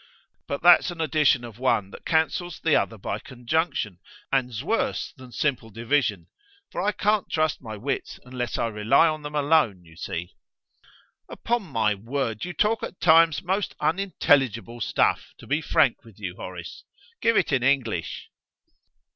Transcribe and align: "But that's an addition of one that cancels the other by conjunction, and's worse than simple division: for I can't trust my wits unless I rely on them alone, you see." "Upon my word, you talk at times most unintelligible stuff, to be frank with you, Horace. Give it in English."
"But 0.47 0.63
that's 0.63 0.89
an 0.89 0.99
addition 0.99 1.43
of 1.43 1.59
one 1.59 1.91
that 1.91 2.07
cancels 2.07 2.59
the 2.59 2.75
other 2.75 2.97
by 2.97 3.19
conjunction, 3.19 3.99
and's 4.31 4.63
worse 4.63 5.13
than 5.15 5.31
simple 5.31 5.69
division: 5.69 6.25
for 6.71 6.81
I 6.81 6.91
can't 6.91 7.29
trust 7.29 7.61
my 7.61 7.77
wits 7.77 8.19
unless 8.25 8.57
I 8.57 8.65
rely 8.69 9.07
on 9.07 9.21
them 9.21 9.35
alone, 9.35 9.85
you 9.85 9.95
see." 9.95 10.33
"Upon 11.29 11.61
my 11.61 11.93
word, 11.93 12.45
you 12.45 12.53
talk 12.53 12.81
at 12.81 12.99
times 12.99 13.43
most 13.43 13.75
unintelligible 13.79 14.81
stuff, 14.81 15.35
to 15.37 15.45
be 15.45 15.61
frank 15.61 16.03
with 16.03 16.17
you, 16.19 16.35
Horace. 16.35 16.83
Give 17.21 17.37
it 17.37 17.51
in 17.51 17.61
English." 17.61 18.31